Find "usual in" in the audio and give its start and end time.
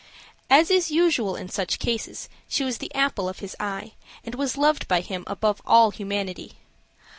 0.89-1.47